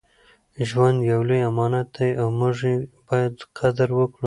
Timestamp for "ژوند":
0.69-0.97